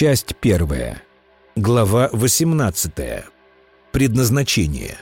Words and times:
Часть 0.00 0.36
первая. 0.40 1.02
Глава 1.56 2.08
18. 2.12 2.92
Предназначение. 3.90 4.96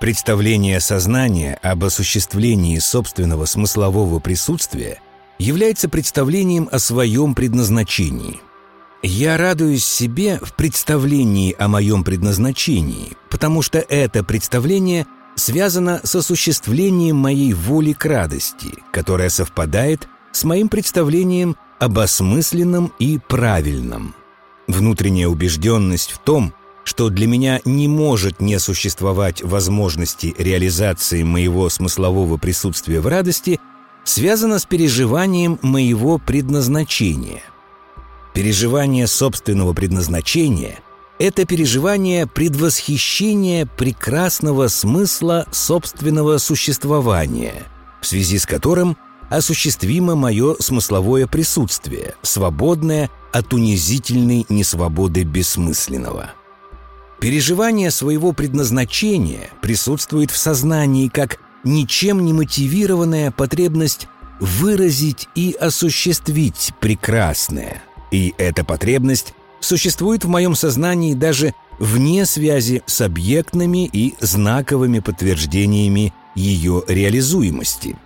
Представление 0.00 0.80
сознания 0.80 1.60
об 1.62 1.84
осуществлении 1.84 2.80
собственного 2.80 3.44
смыслового 3.44 4.18
присутствия 4.18 5.00
является 5.38 5.88
представлением 5.88 6.68
о 6.72 6.80
своем 6.80 7.36
предназначении. 7.36 8.40
Я 9.04 9.36
радуюсь 9.36 9.84
себе 9.84 10.40
в 10.42 10.56
представлении 10.56 11.54
о 11.56 11.68
моем 11.68 12.02
предназначении, 12.02 13.12
потому 13.30 13.62
что 13.62 13.78
это 13.78 14.24
представление 14.24 15.06
связано 15.36 16.00
с 16.02 16.16
осуществлением 16.16 17.14
моей 17.18 17.52
воли 17.52 17.92
к 17.92 18.04
радости, 18.06 18.74
которая 18.90 19.28
совпадает 19.28 20.08
с 20.32 20.42
моим 20.42 20.68
представлением 20.68 21.54
об 21.84 21.98
осмысленном 21.98 22.92
и 22.98 23.18
правильном. 23.18 24.14
Внутренняя 24.66 25.28
убежденность 25.28 26.12
в 26.12 26.18
том, 26.18 26.54
что 26.82 27.10
для 27.10 27.26
меня 27.26 27.60
не 27.66 27.88
может 27.88 28.40
не 28.40 28.58
существовать 28.58 29.42
возможности 29.42 30.34
реализации 30.38 31.22
моего 31.22 31.68
смыслового 31.68 32.38
присутствия 32.38 33.00
в 33.00 33.06
радости, 33.06 33.60
связана 34.04 34.58
с 34.58 34.64
переживанием 34.64 35.58
моего 35.60 36.16
предназначения. 36.16 37.42
Переживание 38.32 39.06
собственного 39.06 39.74
предназначения– 39.74 40.78
это 41.18 41.44
переживание 41.44 42.26
предвосхищения 42.26 43.66
прекрасного 43.66 44.68
смысла 44.68 45.46
собственного 45.52 46.38
существования, 46.38 47.64
в 48.00 48.06
связи 48.06 48.38
с 48.38 48.46
которым 48.46 48.96
осуществимо 49.30 50.14
мое 50.14 50.56
смысловое 50.58 51.26
присутствие, 51.26 52.14
свободное 52.22 53.10
от 53.32 53.52
унизительной 53.52 54.46
несвободы 54.48 55.24
бессмысленного. 55.24 56.30
Переживание 57.20 57.90
своего 57.90 58.32
предназначения 58.32 59.50
присутствует 59.62 60.30
в 60.30 60.36
сознании 60.36 61.08
как 61.08 61.38
ничем 61.64 62.24
не 62.24 62.32
мотивированная 62.32 63.30
потребность 63.30 64.08
выразить 64.40 65.28
и 65.34 65.56
осуществить 65.58 66.72
прекрасное. 66.80 67.82
И 68.10 68.34
эта 68.36 68.64
потребность 68.64 69.34
существует 69.60 70.24
в 70.24 70.28
моем 70.28 70.54
сознании 70.54 71.14
даже 71.14 71.54
вне 71.78 72.26
связи 72.26 72.82
с 72.86 73.00
объектными 73.00 73.88
и 73.90 74.14
знаковыми 74.20 74.98
подтверждениями 74.98 76.12
ее 76.34 76.84
реализуемости– 76.86 77.96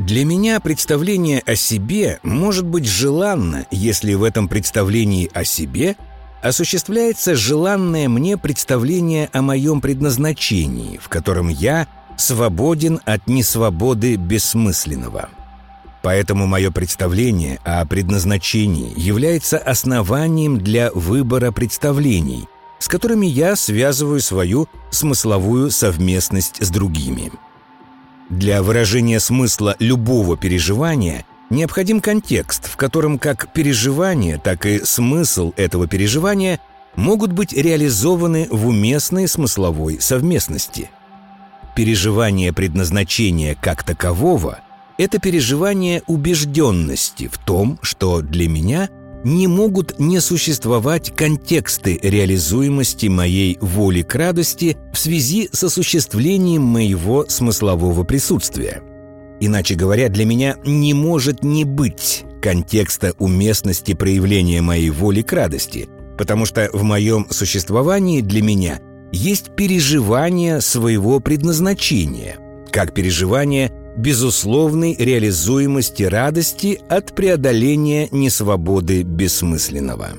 для 0.00 0.24
меня 0.24 0.60
представление 0.60 1.42
о 1.44 1.54
себе 1.54 2.20
может 2.22 2.66
быть 2.66 2.86
желанно, 2.86 3.66
если 3.70 4.14
в 4.14 4.24
этом 4.24 4.48
представлении 4.48 5.30
о 5.34 5.44
себе 5.44 5.96
осуществляется 6.42 7.34
желанное 7.34 8.08
мне 8.08 8.38
представление 8.38 9.28
о 9.32 9.42
моем 9.42 9.82
предназначении, 9.82 10.98
в 10.98 11.08
котором 11.08 11.48
я 11.48 11.86
свободен 12.16 13.00
от 13.04 13.26
несвободы 13.26 14.16
бессмысленного. 14.16 15.28
Поэтому 16.02 16.46
мое 16.46 16.70
представление 16.70 17.58
о 17.62 17.84
предназначении 17.84 18.98
является 18.98 19.58
основанием 19.58 20.58
для 20.58 20.90
выбора 20.92 21.52
представлений, 21.52 22.48
с 22.78 22.88
которыми 22.88 23.26
я 23.26 23.54
связываю 23.54 24.20
свою 24.20 24.66
смысловую 24.90 25.70
совместность 25.70 26.56
с 26.64 26.70
другими– 26.70 27.30
для 28.30 28.62
выражения 28.62 29.18
смысла 29.18 29.74
любого 29.80 30.36
переживания 30.36 31.26
необходим 31.50 32.00
контекст, 32.00 32.70
в 32.70 32.76
котором 32.76 33.18
как 33.18 33.52
переживание, 33.52 34.38
так 34.38 34.64
и 34.66 34.84
смысл 34.84 35.52
этого 35.56 35.88
переживания 35.88 36.60
могут 36.94 37.32
быть 37.32 37.52
реализованы 37.52 38.46
в 38.50 38.68
уместной 38.68 39.26
смысловой 39.26 40.00
совместности. 40.00 40.90
Переживание 41.74 42.52
предназначения 42.52 43.56
как 43.60 43.82
такового– 43.82 44.60
это 44.98 45.18
переживание 45.18 46.02
убежденности 46.06 47.26
в 47.26 47.36
том, 47.38 47.78
что 47.82 48.22
для 48.22 48.48
меня– 48.48 48.88
не 49.24 49.46
могут 49.46 49.98
не 49.98 50.20
существовать 50.20 51.14
контексты 51.14 51.98
реализуемости 52.02 53.06
моей 53.06 53.58
воли 53.60 54.02
к 54.02 54.14
радости 54.14 54.76
в 54.92 54.98
связи 54.98 55.48
с 55.52 55.64
осуществлением 55.64 56.62
моего 56.62 57.26
смыслового 57.28 58.04
присутствия. 58.04 58.82
Иначе 59.40 59.74
говоря, 59.74 60.08
для 60.08 60.24
меня 60.24 60.56
не 60.64 60.94
может 60.94 61.42
не 61.42 61.64
быть 61.64 62.24
контекста 62.42 63.14
уместности 63.18 63.94
проявления 63.94 64.62
моей 64.62 64.90
воли 64.90 65.22
к 65.22 65.32
радости, 65.32 65.88
потому 66.18 66.46
что 66.46 66.68
в 66.72 66.82
моем 66.82 67.26
существовании 67.30 68.20
для 68.20 68.42
меня 68.42 68.80
есть 69.12 69.54
переживание 69.56 70.60
своего 70.60 71.20
предназначения, 71.20 72.36
как 72.70 72.94
переживание 72.94 73.72
безусловной 73.96 74.94
реализуемости 74.98 76.04
радости 76.04 76.80
от 76.88 77.14
преодоления 77.14 78.08
несвободы 78.10 79.02
бессмысленного. 79.02 80.10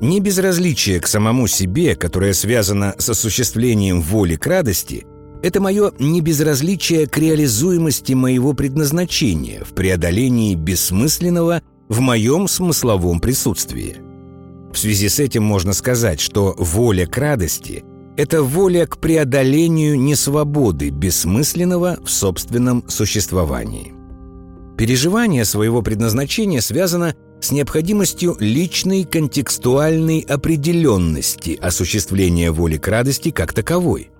Не 0.00 0.20
безразличие 0.20 1.00
к 1.00 1.06
самому 1.06 1.46
себе, 1.46 1.94
которое 1.94 2.32
связано 2.32 2.94
с 2.98 3.08
осуществлением 3.08 4.00
воли 4.00 4.36
к 4.36 4.46
радости, 4.46 5.06
это 5.42 5.60
мое 5.60 5.92
небезразличие 5.98 7.06
к 7.06 7.18
реализуемости 7.18 8.12
моего 8.12 8.52
предназначения 8.52 9.64
в 9.64 9.74
преодолении 9.74 10.54
бессмысленного 10.54 11.62
в 11.88 12.00
моем 12.00 12.48
смысловом 12.48 13.20
присутствии. 13.20 13.96
В 14.72 14.78
связи 14.78 15.08
с 15.08 15.18
этим 15.18 15.42
можно 15.42 15.72
сказать, 15.72 16.20
что 16.20 16.54
воля 16.56 17.06
к 17.06 17.18
радости 17.18 17.84
это 18.16 18.42
воля 18.42 18.86
к 18.86 18.98
преодолению 18.98 19.98
несвободы 19.98 20.90
бессмысленного 20.90 21.98
в 22.04 22.10
собственном 22.10 22.84
существовании. 22.88 23.94
Переживание 24.76 25.44
своего 25.44 25.82
предназначения 25.82 26.60
связано 26.60 27.14
с 27.40 27.50
необходимостью 27.50 28.36
личной 28.38 29.04
контекстуальной 29.04 30.20
определенности 30.20 31.58
осуществления 31.60 32.50
воли 32.50 32.76
к 32.76 32.88
радости 32.88 33.30
как 33.30 33.52
таковой. 33.52 34.10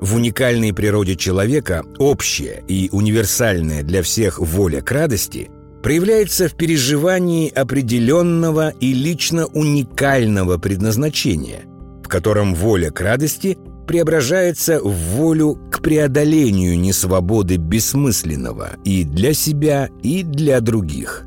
В 0.00 0.16
уникальной 0.16 0.72
природе 0.72 1.16
человека 1.16 1.84
общая 1.98 2.62
и 2.66 2.88
универсальная 2.90 3.82
для 3.82 4.02
всех 4.02 4.38
воля 4.38 4.80
к 4.80 4.90
радости 4.90 5.50
проявляется 5.82 6.48
в 6.48 6.54
переживании 6.54 7.48
определенного 7.50 8.70
и 8.70 8.92
лично 8.92 9.46
уникального 9.46 10.58
предназначения– 10.58 11.62
котором 12.12 12.54
воля 12.54 12.90
к 12.90 13.00
радости 13.00 13.56
преображается 13.86 14.82
в 14.82 14.92
волю 14.92 15.58
к 15.72 15.80
преодолению 15.80 16.78
несвободы 16.78 17.56
бессмысленного 17.56 18.72
и 18.84 19.04
для 19.04 19.32
себя, 19.32 19.88
и 20.02 20.22
для 20.22 20.60
других. 20.60 21.24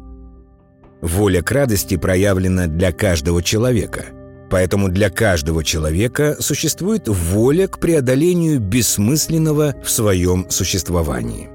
Воля 1.01 1.41
к 1.41 1.51
радости 1.51 1.97
проявлена 1.97 2.67
для 2.67 2.91
каждого 2.91 3.41
человека, 3.41 4.05
поэтому 4.51 4.89
для 4.89 5.09
каждого 5.09 5.63
человека 5.63 6.37
существует 6.39 7.07
воля 7.07 7.67
к 7.67 7.79
преодолению 7.79 8.59
бессмысленного 8.59 9.73
в 9.83 9.89
своем 9.89 10.45
существовании. 10.51 11.49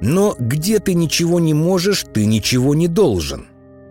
Но 0.00 0.34
где 0.38 0.78
ты 0.78 0.94
ничего 0.94 1.40
не 1.40 1.52
можешь, 1.52 2.06
ты 2.10 2.24
ничего 2.24 2.74
не 2.74 2.88
должен. 2.88 3.48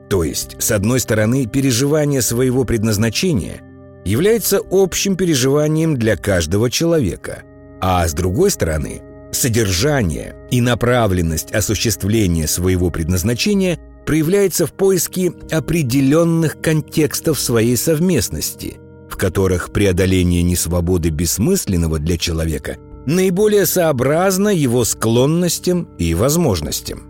То 0.10 0.24
есть, 0.24 0.56
с 0.58 0.72
одной 0.72 1.00
стороны, 1.02 1.46
переживание 1.46 2.24
своего 2.24 2.64
предназначения– 2.64 3.62
является 4.06 4.62
общим 4.72 5.16
переживанием 5.16 5.98
для 5.98 6.16
каждого 6.16 6.70
человека, 6.70 7.44
а 7.82 8.08
с 8.08 8.14
другой 8.14 8.52
стороны, 8.52 9.02
содержание 9.32 10.36
и 10.52 10.62
направленность 10.62 11.52
осуществления 11.52 12.48
своего 12.48 12.90
предназначения 12.90 13.80
проявляется 14.06 14.66
в 14.66 14.74
поиске 14.74 15.32
определенных 15.52 16.62
контекстов 16.62 17.40
своей 17.40 17.78
совместности, 17.78 18.80
в 19.10 19.18
которых 19.18 19.72
преодоление 19.72 20.42
несвободы 20.42 21.10
бессмысленного 21.10 22.00
для 22.00 22.18
человека 22.18 22.78
наиболее 23.06 23.66
сообразно 23.66 24.50
его 24.50 24.84
склонностям 24.84 25.90
и 25.98 26.14
возможностям. 26.14 27.04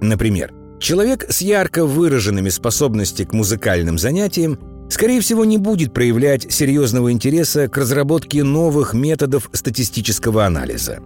Например, 0.00 0.52
человек 0.78 1.26
с 1.28 1.40
ярко 1.40 1.84
выраженными 1.84 2.48
способностями 2.48 3.26
к 3.26 3.32
музыкальным 3.32 3.98
занятиям 3.98 4.58
скорее 4.92 5.20
всего, 5.20 5.44
не 5.44 5.58
будет 5.58 5.92
проявлять 5.92 6.52
серьезного 6.52 7.12
интереса 7.12 7.68
к 7.68 7.76
разработке 7.76 8.44
новых 8.44 8.94
методов 8.94 9.48
статистического 9.52 10.44
анализа. 10.44 11.00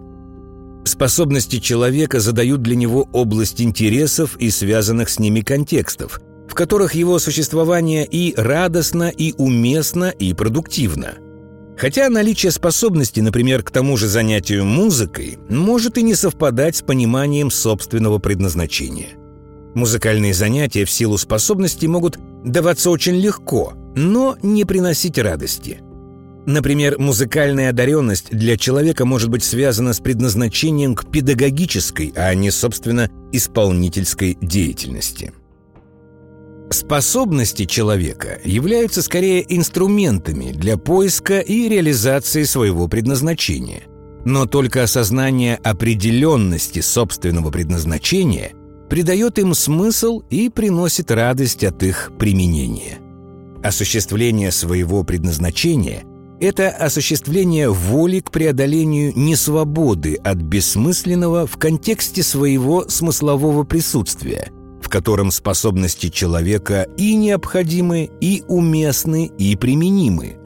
Способности 0.83 1.59
человека 1.59 2.19
задают 2.19 2.61
для 2.61 2.75
него 2.75 3.07
область 3.13 3.61
интересов 3.61 4.37
и 4.37 4.49
связанных 4.49 5.09
с 5.09 5.19
ними 5.19 5.41
контекстов, 5.41 6.21
в 6.47 6.53
которых 6.53 6.95
его 6.95 7.17
существование 7.19 8.05
и 8.05 8.33
радостно, 8.35 9.09
и 9.09 9.33
уместно, 9.37 10.09
и 10.09 10.33
продуктивно. 10.33 11.15
Хотя 11.77 12.09
наличие 12.09 12.51
способности, 12.51 13.19
например, 13.19 13.63
к 13.63 13.71
тому 13.71 13.97
же 13.97 14.07
занятию 14.07 14.65
музыкой, 14.65 15.37
может 15.49 15.97
и 15.97 16.01
не 16.03 16.15
совпадать 16.15 16.77
с 16.77 16.81
пониманием 16.81 17.51
собственного 17.51 18.19
предназначения– 18.19 19.09
Музыкальные 19.77 20.33
занятия 20.33 20.85
в 20.85 20.89
силу 20.89 21.19
способностей 21.19 21.87
могут 21.87 22.17
даваться 22.43 22.89
очень 22.89 23.15
легко, 23.15 23.73
но 23.95 24.35
не 24.41 24.65
приносить 24.65 25.19
радости. 25.19 25.81
Например, 26.47 26.97
музыкальная 26.97 27.69
одаренность 27.69 28.31
для 28.31 28.57
человека 28.57 29.05
может 29.05 29.29
быть 29.29 29.43
связана 29.43 29.93
с 29.93 29.99
предназначением 29.99 30.95
к 30.95 31.11
педагогической, 31.11 32.11
а 32.15 32.33
не, 32.33 32.49
собственно, 32.49 33.11
исполнительской 33.31 34.35
деятельности. 34.41 35.31
Способности 36.71 37.65
человека 37.65 38.39
являются 38.43 39.03
скорее 39.03 39.45
инструментами 39.55 40.53
для 40.53 40.77
поиска 40.77 41.39
и 41.39 41.69
реализации 41.69 42.45
своего 42.45 42.87
предназначения. 42.87 43.83
Но 44.25 44.47
только 44.47 44.81
осознание 44.81 45.57
определенности 45.57 46.79
собственного 46.79 47.51
предназначения 47.51 48.53
придает 48.89 49.39
им 49.39 49.53
смысл 49.53 50.21
и 50.29 50.49
приносит 50.49 51.11
радость 51.11 51.63
от 51.63 51.83
их 51.83 52.11
применения. 52.17 52.99
Осуществление 53.63 54.51
своего 54.51 55.03
предназначения– 55.03 56.03
это 56.39 56.69
осуществление 56.69 57.69
воли 57.69 58.19
к 58.19 58.31
преодолению 58.31 59.11
несвободы 59.15 60.15
от 60.15 60.37
бессмысленного 60.37 61.47
в 61.47 61.57
контексте 61.57 62.23
своего 62.23 62.87
смыслового 62.87 63.63
присутствия, 63.63 64.51
в 64.81 64.89
котором 64.89 65.31
способности 65.31 66.09
человека 66.09 66.87
и 66.97 67.15
необходимы, 67.15 68.11
и 68.21 68.43
уместны, 68.47 69.31
и 69.37 69.55
применимы. 69.55 70.37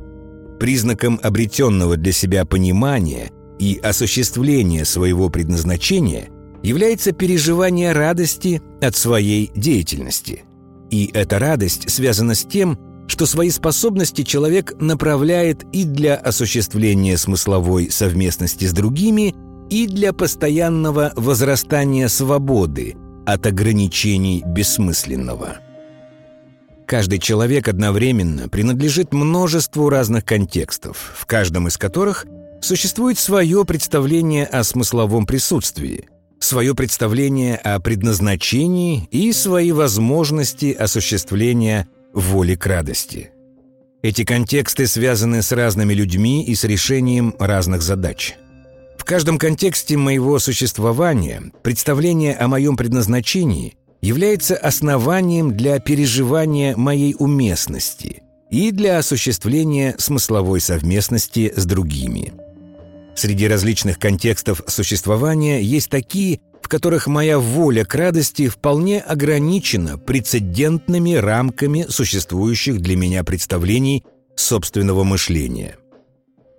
Признаком 0.59 1.19
обретенного 1.21 1.97
для 1.97 2.13
себя 2.13 2.45
понимания 2.45 3.31
и 3.59 3.79
осуществления 3.83 4.85
своего 4.85 5.29
предназначения– 5.29 6.29
является 6.63 7.11
переживание 7.11 7.91
радости 7.91 8.61
от 8.81 8.95
своей 8.95 9.51
деятельности. 9.55 10.43
И 10.89 11.09
эта 11.13 11.39
радость 11.39 11.89
связана 11.89 12.35
с 12.35 12.43
тем, 12.43 12.77
что 13.07 13.25
свои 13.25 13.49
способности 13.49 14.23
человек 14.23 14.73
направляет 14.79 15.65
и 15.73 15.83
для 15.83 16.15
осуществления 16.15 17.17
смысловой 17.17 17.89
совместности 17.89 18.65
с 18.65 18.73
другими, 18.73 19.35
и 19.69 19.87
для 19.87 20.11
постоянного 20.11 21.13
возрастания 21.15 22.09
свободы 22.09 22.97
от 23.25 23.45
ограничений 23.47 24.43
бессмысленного. 24.45 25.59
Каждый 26.85 27.19
человек 27.19 27.69
одновременно 27.69 28.49
принадлежит 28.49 29.13
множеству 29.13 29.87
разных 29.87 30.25
контекстов, 30.25 31.13
в 31.15 31.25
каждом 31.25 31.69
из 31.69 31.77
которых 31.77 32.25
существует 32.61 33.17
свое 33.17 33.63
представление 33.63 34.45
о 34.45 34.65
смысловом 34.65 35.25
присутствии– 35.25 36.09
свое 36.43 36.75
представление 36.75 37.55
о 37.55 37.79
предназначении 37.79 39.07
и 39.11 39.31
свои 39.31 39.71
возможности 39.71 40.71
осуществления 40.71 41.87
воли 42.13 42.55
к 42.55 42.65
радости. 42.65 43.31
Эти 44.01 44.25
контексты 44.25 44.87
связаны 44.87 45.43
с 45.43 45.51
разными 45.51 45.93
людьми 45.93 46.43
и 46.43 46.55
с 46.55 46.63
решением 46.63 47.35
разных 47.39 47.83
задач. 47.83 48.35
В 48.97 49.05
каждом 49.05 49.37
контексте 49.37 49.97
моего 49.97 50.39
существования 50.39 51.51
представление 51.63 52.35
о 52.35 52.47
моем 52.47 52.75
предназначении 52.75 53.75
является 54.01 54.55
основанием 54.55 55.55
для 55.55 55.79
переживания 55.79 56.75
моей 56.75 57.15
уместности 57.17 58.23
и 58.49 58.71
для 58.71 58.97
осуществления 58.97 59.95
смысловой 59.97 60.59
совместности 60.59 61.53
с 61.55 61.65
другими– 61.65 62.33
Среди 63.15 63.47
различных 63.47 63.99
контекстов 63.99 64.61
существования 64.67 65.61
есть 65.61 65.89
такие, 65.89 66.39
в 66.61 66.67
которых 66.67 67.07
моя 67.07 67.39
воля 67.39 67.83
к 67.83 67.93
радости 67.95 68.47
вполне 68.47 69.01
ограничена 69.01 69.97
прецедентными 69.97 71.13
рамками 71.15 71.85
существующих 71.89 72.79
для 72.79 72.95
меня 72.95 73.23
представлений 73.23 74.05
собственного 74.35 75.03
мышления. 75.03 75.77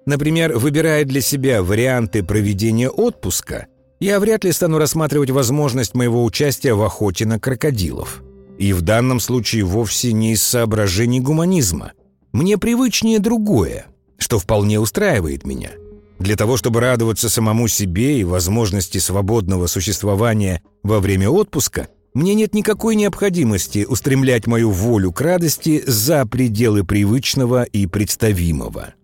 Например, 0.04 0.58
выбирая 0.58 1.04
для 1.04 1.20
себя 1.20 1.62
варианты 1.62 2.22
проведения 2.22 2.90
отпуска, 2.90 3.66
я 4.00 4.18
вряд 4.18 4.44
ли 4.44 4.50
стану 4.52 4.78
рассматривать 4.78 5.30
возможность 5.30 5.94
моего 5.94 6.24
участия 6.24 6.74
в 6.74 6.82
охоте 6.82 7.24
на 7.24 7.38
крокодилов. 7.38 8.22
И 8.58 8.72
в 8.72 8.82
данном 8.82 9.20
случае 9.20 9.64
вовсе 9.64 10.12
не 10.12 10.32
из 10.32 10.42
соображений 10.42 11.20
гуманизма. 11.20 11.92
Мне 12.32 12.58
привычнее 12.58 13.20
другое, 13.20 13.86
что 14.18 14.38
вполне 14.38 14.80
устраивает 14.80 15.46
меня– 15.46 15.70
для 16.22 16.36
того, 16.36 16.56
чтобы 16.56 16.80
радоваться 16.80 17.28
самому 17.28 17.68
себе 17.68 18.20
и 18.20 18.24
возможности 18.24 18.98
свободного 18.98 19.66
существования 19.66 20.62
во 20.82 21.00
время 21.00 21.28
отпуска, 21.28 21.88
мне 22.14 22.34
нет 22.34 22.54
никакой 22.54 22.94
необходимости 22.94 23.84
устремлять 23.88 24.46
мою 24.46 24.70
волю 24.70 25.12
к 25.12 25.20
радости 25.20 25.82
за 25.86 26.24
пределы 26.26 26.84
привычного 26.84 27.64
и 27.64 27.86
представимого. 27.86 28.94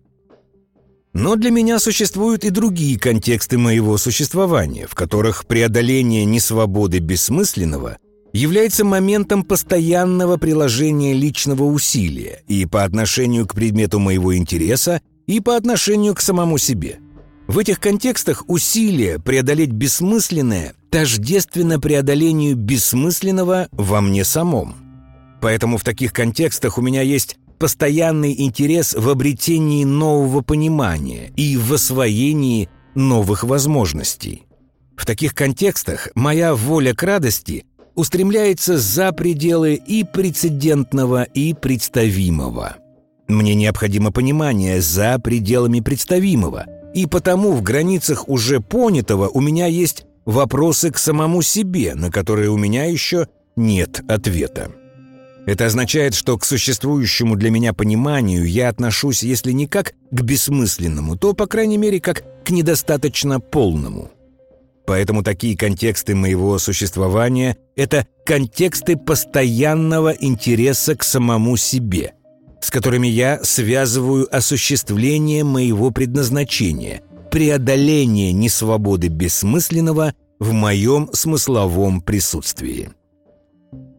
Но 1.11 1.35
для 1.35 1.49
меня 1.49 1.79
существуют 1.79 2.45
и 2.45 2.51
другие 2.51 2.99
контексты 2.99 3.57
моего 3.57 3.97
существования, 3.97 4.85
в 4.87 4.93
которых 4.93 5.47
преодоление 5.47 6.23
несвободы 6.23 6.99
бессмысленного 6.99 7.97
является 8.31 8.85
моментом 8.85 9.43
постоянного 9.43 10.37
приложения 10.37 11.13
личного 11.13 11.63
усилия 11.63 12.43
и 12.47 12.67
по 12.67 12.83
отношению 12.83 13.47
к 13.47 13.55
предмету 13.55 13.97
моего 13.97 14.37
интереса, 14.37 15.01
и 15.25 15.39
по 15.39 15.55
отношению 15.55 16.13
к 16.13 16.21
самому 16.21 16.59
себе– 16.59 16.99
в 17.49 17.57
этих 17.57 17.79
контекстах 17.79 18.43
усилие 18.47 19.17
преодолеть 19.17 19.71
бессмысленное 19.71 20.75
тождественно 20.91 21.79
преодолению 21.79 22.55
бессмысленного 22.55 23.69
во 23.71 24.01
мне 24.01 24.23
самом. 24.23 24.75
Поэтому 25.41 25.77
в 25.77 25.83
таких 25.83 26.13
контекстах 26.13 26.77
у 26.77 26.81
меня 26.81 27.01
есть 27.01 27.37
постоянный 27.57 28.39
интерес 28.39 28.93
в 28.93 29.09
обретении 29.09 29.83
нового 29.83 30.41
понимания 30.41 31.31
и 31.37 31.57
в 31.57 31.73
освоении 31.73 32.69
новых 32.93 33.43
возможностей. 33.43 34.43
В 34.95 35.07
таких 35.07 35.33
контекстах 35.33 36.09
моя 36.13 36.53
воля 36.53 36.93
к 36.93 37.01
радости 37.01 37.65
устремляется 37.95 38.77
за 38.77 39.11
пределы 39.11 39.73
и 39.73 40.03
прецедентного, 40.03 41.23
и 41.23 41.55
представимого. 41.55 42.75
Мне 43.27 43.55
необходимо 43.55 44.11
понимание 44.11 44.81
за 44.81 45.17
пределами 45.17 45.79
представимого– 45.79 46.67
и 46.93 47.05
потому 47.05 47.51
в 47.51 47.61
границах 47.61 48.27
уже 48.27 48.59
понятого 48.59 49.29
у 49.29 49.41
меня 49.41 49.67
есть 49.67 50.05
вопросы 50.25 50.91
к 50.91 50.97
самому 50.97 51.41
себе, 51.41 51.95
на 51.95 52.11
которые 52.11 52.49
у 52.49 52.57
меня 52.57 52.85
еще 52.85 53.27
нет 53.55 54.01
ответа. 54.07 54.71
Это 55.45 55.65
означает, 55.65 56.13
что 56.13 56.37
к 56.37 56.45
существующему 56.45 57.35
для 57.35 57.49
меня 57.49 57.73
пониманию 57.73 58.45
я 58.45 58.69
отношусь, 58.69 59.23
если 59.23 59.51
не 59.51 59.67
как 59.67 59.93
к 60.11 60.21
бессмысленному, 60.21 61.17
то, 61.17 61.33
по 61.33 61.47
крайней 61.47 61.77
мере, 61.77 61.99
как 61.99 62.23
к 62.43 62.51
недостаточно 62.51 63.39
полному. 63.39 64.11
Поэтому 64.85 65.23
такие 65.23 65.57
контексты 65.57 66.15
моего 66.15 66.57
существования— 66.57 67.57
это 67.75 68.07
контексты 68.25 68.97
постоянного 68.97 70.09
интереса 70.11 70.95
к 70.95 71.03
самому 71.03 71.57
себе— 71.57 72.13
с 72.61 72.71
которыми 72.71 73.07
я 73.07 73.43
связываю 73.43 74.27
осуществление 74.35 75.43
моего 75.43 75.91
предназначения, 75.91 77.01
преодоление 77.31 78.33
несвободы 78.33 79.07
бессмысленного 79.07 80.13
в 80.39 80.51
моем 80.51 81.09
смысловом 81.13 82.01
присутствии. 82.01 82.89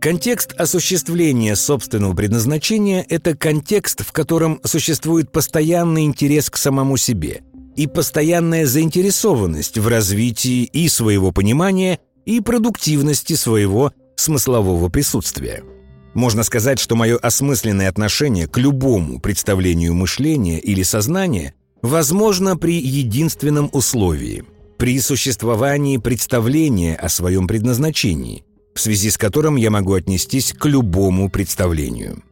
Контекст 0.00 0.54
осуществления 0.54 1.54
собственного 1.56 2.14
предназначения– 2.14 3.04
это 3.08 3.36
контекст, 3.36 4.02
в 4.02 4.12
котором 4.12 4.60
существует 4.64 5.30
постоянный 5.30 6.04
интерес 6.04 6.48
к 6.48 6.56
самому 6.56 6.96
себе 6.96 7.42
и 7.76 7.86
постоянная 7.86 8.66
заинтересованность 8.66 9.78
в 9.78 9.86
развитии 9.86 10.64
и 10.64 10.88
своего 10.88 11.32
понимания, 11.32 12.00
и 12.24 12.40
продуктивности 12.40 13.34
своего 13.34 13.92
смыслового 14.16 14.88
присутствия– 14.88 15.62
можно 16.14 16.42
сказать, 16.42 16.78
что 16.78 16.96
мое 16.96 17.16
осмысленное 17.16 17.88
отношение 17.88 18.46
к 18.46 18.58
любому 18.58 19.20
представлению 19.20 19.94
мышления 19.94 20.58
или 20.58 20.82
сознания 20.82 21.54
возможно 21.82 22.56
при 22.56 22.80
единственном 22.80 23.70
условии– 23.72 24.44
при 24.80 24.98
существовании 24.98 25.98
представления 25.98 26.96
о 26.96 27.10
своем 27.10 27.46
предназначении, 27.46 28.44
в 28.74 28.80
связи 28.80 29.10
с 29.10 29.18
которым 29.18 29.56
я 29.56 29.70
могу 29.70 29.92
отнестись 29.92 30.54
к 30.58 30.64
любому 30.64 31.28
представлению. 31.28 32.22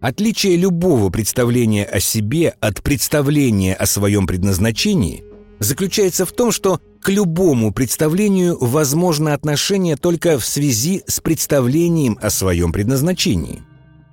Отличие 0.00 0.56
любого 0.56 1.10
представления 1.10 1.84
о 1.84 2.00
себе 2.00 2.56
от 2.58 2.82
представления 2.82 3.74
о 3.74 3.86
своем 3.86 4.26
предназначении 4.26 5.22
заключается 5.64 6.24
в 6.26 6.32
том, 6.32 6.52
что 6.52 6.80
к 7.00 7.08
любому 7.08 7.72
представлению 7.72 8.56
возможно 8.60 9.34
отношение 9.34 9.96
только 9.96 10.38
в 10.38 10.46
связи 10.46 11.02
с 11.06 11.20
представлением 11.20 12.18
о 12.22 12.30
своем 12.30 12.72
предназначении. 12.72 13.62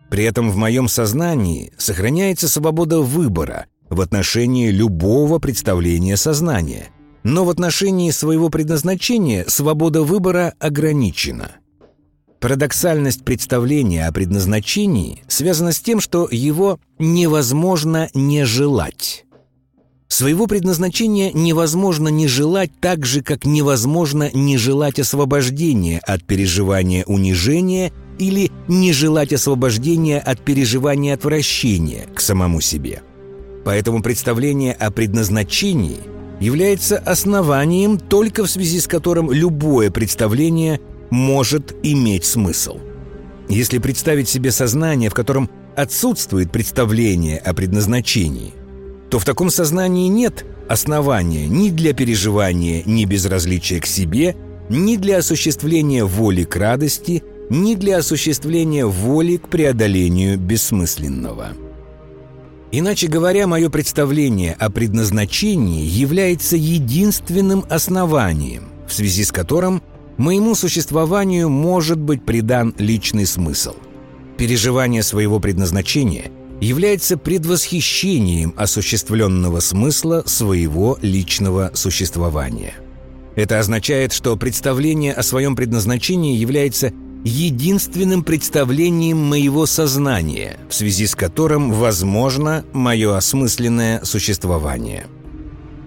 При 0.10 0.26
этом 0.26 0.52
в 0.52 0.58
моем 0.58 0.88
сознании 0.88 1.72
сохраняется 1.78 2.50
свобода 2.50 3.00
выбора 3.00 3.68
в 3.90 4.02
отношении 4.02 4.70
любого 4.70 5.40
представления 5.40 6.18
сознания, 6.18 6.90
но 7.24 7.46
в 7.46 7.50
отношении 7.50 8.12
своего 8.12 8.50
предназначения 8.50 9.46
свобода 9.48 10.04
выбора 10.04 10.54
ограничена. 10.60 11.52
Парадоксальность 12.42 13.24
представления 13.24 14.08
о 14.08 14.12
предназначении 14.12 15.24
связана 15.28 15.72
с 15.72 15.80
тем, 15.80 16.00
что 16.02 16.28
его 16.30 16.80
невозможно 16.98 18.10
не 18.14 18.46
желать. 18.46 19.26
Своего 20.12 20.46
предназначения 20.46 21.32
невозможно 21.32 22.10
не 22.10 22.28
желать 22.28 22.70
так 22.82 23.06
же, 23.06 23.22
как 23.22 23.46
невозможно 23.46 24.30
не 24.34 24.58
желать 24.58 25.00
освобождения 25.00 26.00
от 26.00 26.26
переживания 26.26 27.06
унижения 27.06 27.94
или 28.20 28.52
не 28.68 28.92
желать 28.92 29.32
освобождения 29.32 30.20
от 30.20 30.42
переживания 30.42 31.14
отвращения 31.14 32.08
к 32.14 32.20
самому 32.20 32.60
себе. 32.60 33.04
Поэтому 33.64 34.02
представление 34.02 34.74
о 34.74 34.92
предназначении 34.92 36.00
является 36.42 36.98
основанием, 36.98 37.98
только 37.98 38.44
в 38.44 38.52
связи 38.52 38.82
с 38.82 38.88
которым 38.88 39.32
любое 39.32 39.92
представление 39.92 40.82
может 41.10 41.74
иметь 41.84 42.26
смысл. 42.26 42.80
Если 43.48 43.78
представить 43.78 44.28
себе 44.28 44.52
сознание, 44.52 45.10
в 45.10 45.14
котором 45.14 45.50
отсутствует 45.78 46.52
представление 46.52 47.38
о 47.38 47.54
предназначении, 47.54 48.56
то 49.12 49.20
в 49.20 49.26
таком 49.26 49.50
сознании 49.50 50.08
нет 50.08 50.46
основания 50.70 51.46
ни 51.46 51.70
для 51.70 51.94
переживания 51.94 52.82
ни 52.86 53.04
безразличия 53.04 53.82
к 53.82 53.86
себе, 53.86 54.38
ни 54.70 54.96
для 54.96 55.18
осуществления 55.18 56.06
воли 56.06 56.46
к 56.46 56.56
радости, 56.56 57.22
ни 57.50 57.76
для 57.76 57.98
осуществления 57.98 58.86
воли 58.86 59.36
к 59.36 59.50
преодолению 59.50 60.40
бессмысленного. 60.40 61.50
Иначе 62.72 63.08
говоря, 63.08 63.48
мое 63.48 63.70
представление 63.70 64.54
о 64.54 64.70
предназначении 64.70 65.84
является 65.84 66.56
единственным 66.56 67.66
основанием, 67.70 68.70
в 68.88 68.94
связи 68.94 69.26
с 69.26 69.34
которым 69.34 69.84
моему 70.16 70.56
существованию 70.56 71.50
может 71.50 72.00
быть 72.00 72.24
придан 72.24 72.74
личный 72.78 73.26
смысл. 73.26 73.76
Переживание 74.38 75.04
своего 75.04 75.42
предназначения 75.42 76.32
является 76.62 77.18
предвосхищением 77.18 78.54
осуществленного 78.56 79.60
смысла 79.60 80.24
своего 80.26 80.98
личного 81.02 81.72
существования. 81.74 82.76
Это 83.36 83.60
означает, 83.60 84.14
что 84.14 84.38
представление 84.38 85.14
о 85.14 85.24
своем 85.24 85.58
предназначении 85.58 86.38
является 86.38 86.94
единственным 87.26 88.24
представлением 88.24 89.18
моего 89.18 89.66
сознания, 89.66 90.58
в 90.70 90.74
связи 90.74 91.06
с 91.06 91.16
которым 91.16 91.74
возможно 91.74 92.64
мое 92.72 93.18
осмысленное 93.18 94.04
существование– 94.06 95.08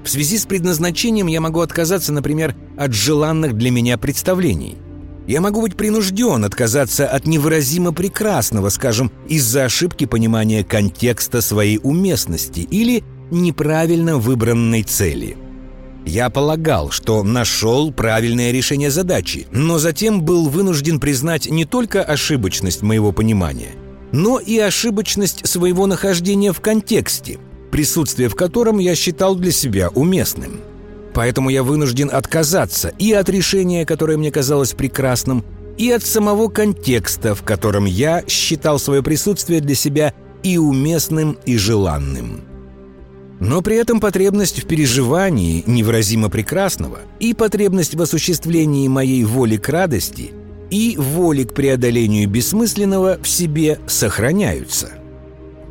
в 0.04 0.10
связи 0.10 0.36
с 0.36 0.44
предназначением 0.44 1.28
я 1.28 1.40
могу 1.40 1.60
отказаться, 1.60 2.12
например, 2.12 2.54
от 2.76 2.92
желанных 2.92 3.56
для 3.56 3.70
меня 3.70 3.96
представлений. 3.96 4.76
Я 5.26 5.40
могу 5.40 5.62
быть 5.62 5.76
принужден 5.76 6.44
отказаться 6.44 7.06
от 7.06 7.26
невыразимо 7.26 7.92
прекрасного, 7.92 8.68
скажем, 8.68 9.10
из-за 9.28 9.64
ошибки 9.64 10.04
понимания 10.04 10.64
контекста 10.64 11.40
своей 11.40 11.80
уместности 11.82 12.60
или 12.60 13.02
неправильно 13.30 14.18
выбранной 14.18 14.82
цели. 14.82 15.36
Я 16.04 16.28
полагал, 16.28 16.90
что 16.90 17.22
нашел 17.22 17.90
правильное 17.90 18.50
решение 18.50 18.90
задачи, 18.90 19.46
но 19.50 19.78
затем 19.78 20.22
был 20.22 20.50
вынужден 20.50 21.00
признать 21.00 21.50
не 21.50 21.64
только 21.64 22.02
ошибочность 22.02 22.82
моего 22.82 23.10
понимания, 23.12 23.70
но 24.12 24.38
и 24.38 24.58
ошибочность 24.58 25.48
своего 25.48 25.86
нахождения 25.86 26.52
в 26.52 26.60
контексте– 26.60 27.38
присутствие 27.74 28.28
в 28.28 28.36
котором 28.36 28.78
я 28.78 28.94
считал 28.94 29.34
для 29.34 29.50
себя 29.50 29.88
уместным. 29.88 30.60
Поэтому 31.14 31.48
я 31.48 31.62
вынужден 31.62 32.10
отказаться 32.12 32.92
и 32.98 33.12
от 33.12 33.28
решения, 33.28 33.86
которое 33.86 34.18
мне 34.18 34.32
казалось 34.32 34.72
прекрасным, 34.72 35.44
и 35.78 35.90
от 35.90 36.04
самого 36.04 36.48
контекста, 36.48 37.34
в 37.34 37.42
котором 37.42 37.84
я 37.84 38.24
считал 38.28 38.78
свое 38.78 39.02
присутствие 39.02 39.60
для 39.60 39.74
себя 39.74 40.12
и 40.42 40.58
уместным, 40.58 41.38
и 41.46 41.56
желанным. 41.56 42.42
Но 43.40 43.62
при 43.62 43.76
этом 43.76 44.00
потребность 44.00 44.62
в 44.62 44.66
переживании 44.66 45.64
невыразимо 45.66 46.30
прекрасного 46.30 46.98
и 47.20 47.34
потребность 47.34 47.94
в 47.94 48.02
осуществлении 48.02 48.88
моей 48.88 49.24
воли 49.24 49.56
к 49.56 49.68
радости 49.68 50.32
и 50.70 50.96
воли 50.96 51.44
к 51.44 51.54
преодолению 51.54 52.28
бессмысленного 52.28 53.18
в 53.22 53.28
себе 53.28 53.78
сохраняются– 53.86 54.90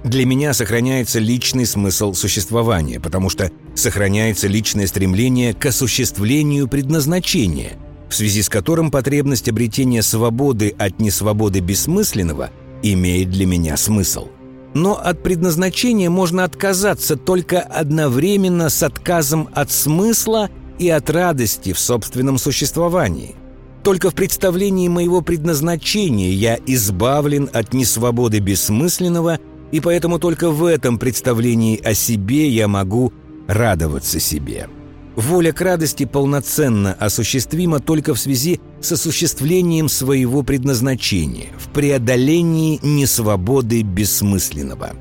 для 0.03 0.25
меня 0.25 0.53
сохраняется 0.53 1.19
личный 1.19 1.65
смысл 1.65 2.13
существования, 2.13 2.99
потому 2.99 3.29
что 3.29 3.51
сохраняется 3.75 4.47
личное 4.47 4.87
стремление 4.87 5.53
к 5.53 5.65
осуществлению 5.65 6.67
предназначения, 6.67 7.73
в 8.09 8.15
связи 8.15 8.41
с 8.41 8.49
которым 8.49 8.91
потребность 8.91 9.49
обретения 9.49 10.01
свободы 10.01 10.75
от 10.77 10.99
несвободы 10.99 11.59
бессмысленного 11.59 12.51
имеет 12.81 13.29
для 13.29 13.45
меня 13.45 13.77
смысл. 13.77 14.27
Но 14.73 14.95
от 14.95 15.21
предназначения 15.21 16.09
можно 16.09 16.43
отказаться 16.43 17.15
только 17.15 17.61
одновременно 17.61 18.69
с 18.69 18.81
отказом 18.81 19.49
от 19.53 19.71
смысла 19.71 20.49
и 20.79 20.89
от 20.89 21.09
радости 21.09 21.73
в 21.73 21.79
собственном 21.79 22.37
существовании. 22.37 23.35
Только 23.83 24.09
в 24.09 24.15
представлении 24.15 24.87
моего 24.87 25.21
предназначения 25.21 26.31
я 26.31 26.57
избавлен 26.65 27.49
от 27.53 27.73
несвободы 27.73 28.39
бессмысленного– 28.39 29.39
и 29.73 29.79
поэтому 29.79 30.19
только 30.19 30.51
в 30.51 30.65
этом 30.65 30.99
представлении 30.99 31.81
о 31.83 31.95
себе 31.95 32.47
я 32.47 32.67
могу 32.67 33.11
радоваться 33.47 34.19
себе. 34.19 34.67
Воля 35.15 35.51
к 35.51 35.61
радости 35.61 36.05
полноценно 36.05 36.93
осуществима 36.93 37.79
только 37.79 38.15
в 38.15 38.19
связи 38.19 38.59
с 38.81 38.91
осуществлением 38.93 39.87
своего 39.87 40.41
предназначения, 40.41 41.49
в 41.59 41.69
преодолении 41.69 42.79
несвободы 42.81 43.83
бессмысленного. 43.83 44.91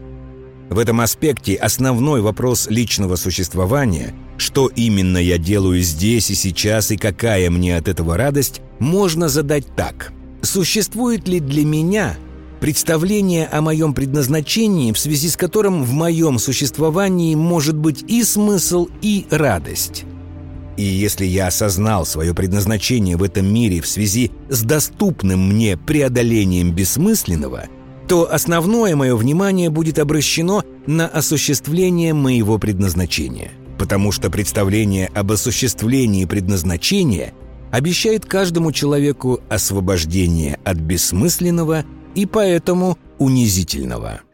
В 0.68 0.78
этом 0.78 1.00
аспекте 1.00 1.54
основной 1.54 2.20
вопрос 2.20 2.66
личного 2.68 3.16
существования– 3.16 4.14
что 4.42 4.66
именно 4.66 5.18
я 5.18 5.38
делаю 5.38 5.80
здесь 5.82 6.30
и 6.30 6.34
сейчас 6.34 6.90
и 6.90 6.96
какая 6.96 7.48
мне 7.48 7.76
от 7.76 7.86
этого 7.86 8.16
радость, 8.16 8.60
можно 8.80 9.28
задать 9.28 9.66
так. 9.76 10.12
Существует 10.42 11.28
ли 11.28 11.38
для 11.38 11.64
меня– 11.64 12.16
представление 12.62 13.48
о 13.48 13.60
моем 13.60 13.92
предназначении, 13.92 14.92
в 14.92 14.98
связи 14.98 15.28
с 15.28 15.36
которым 15.36 15.82
в 15.82 15.90
моем 15.90 16.38
существовании 16.38 17.34
может 17.34 17.76
быть 17.76 18.04
и 18.06 18.22
смысл, 18.22 18.86
и 19.02 19.26
радость. 19.30 20.04
И 20.76 20.84
если 20.84 21.24
я 21.24 21.48
осознал 21.48 22.06
свое 22.06 22.34
предназначение 22.34 23.16
в 23.16 23.24
этом 23.24 23.52
мире 23.52 23.80
в 23.80 23.88
связи 23.88 24.30
с 24.48 24.62
доступным 24.62 25.48
мне 25.48 25.76
преодолением 25.76 26.72
бессмысленного, 26.72 27.64
то 28.06 28.32
основное 28.32 28.94
мое 28.94 29.16
внимание 29.16 29.68
будет 29.68 29.98
обращено 29.98 30.62
на 30.86 31.08
осуществление 31.08 32.14
моего 32.14 32.58
предназначения, 32.58 33.50
потому 33.76 34.12
что 34.12 34.30
представление 34.30 35.08
об 35.08 35.32
осуществлении 35.32 36.26
предназначения 36.26 37.34
обещает 37.72 38.24
каждому 38.24 38.70
человеку 38.70 39.40
освобождение 39.48 40.60
от 40.62 40.76
бессмысленного– 40.76 41.84
и 42.14 42.26
поэтому 42.26 42.98
унизительного– 43.18 44.20